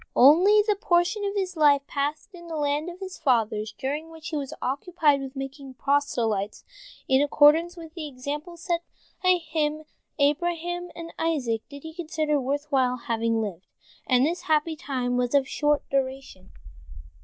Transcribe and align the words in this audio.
Only 0.15 0.63
the 0.65 0.75
portion 0.75 1.23
of 1.25 1.35
his 1.35 1.55
life 1.55 1.85
passed 1.85 2.33
in 2.33 2.47
the 2.47 2.55
land 2.55 2.89
of 2.89 2.99
his 3.01 3.19
fathers, 3.19 3.71
during 3.77 4.09
which 4.09 4.29
he 4.29 4.35
was 4.35 4.51
occupied 4.59 5.21
with 5.21 5.35
making 5.35 5.75
proselytes, 5.75 6.63
in 7.07 7.21
accordance 7.21 7.77
with 7.77 7.93
the 7.93 8.07
example 8.07 8.57
set 8.57 8.81
him 9.21 9.77
by 9.77 9.83
Abraham 10.17 10.89
and 10.95 11.13
Isaac, 11.19 11.61
did 11.69 11.83
he 11.83 11.93
consider 11.93 12.39
worth 12.41 12.65
while 12.71 12.97
having 12.97 13.41
lived, 13.43 13.67
and 14.07 14.25
this 14.25 14.41
happy 14.41 14.75
time 14.75 15.17
was 15.17 15.35
of 15.35 15.47
short 15.47 15.87
duration. 15.91 16.51